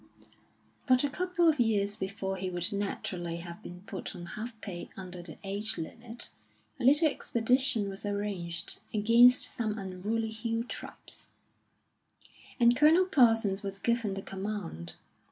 But 0.87 1.03
a 1.03 1.11
couple 1.11 1.47
of 1.47 1.59
years 1.59 1.95
before 1.95 2.35
he 2.35 2.49
would 2.49 2.73
naturally 2.73 3.35
have 3.35 3.61
been 3.61 3.81
put 3.81 4.15
on 4.15 4.25
half 4.25 4.59
pay 4.59 4.89
under 4.97 5.21
the 5.21 5.37
age 5.43 5.77
limit, 5.77 6.31
a 6.79 6.83
little 6.83 7.07
expedition 7.07 7.87
was 7.87 8.03
arranged 8.03 8.79
against 8.91 9.43
some 9.43 9.77
unruly 9.77 10.31
hill 10.31 10.63
tribes, 10.63 11.27
and 12.59 12.75
Colonel 12.75 13.05
Parsons 13.05 13.61
was 13.61 13.77
given 13.77 14.15
the 14.15 14.23
command. 14.23 14.95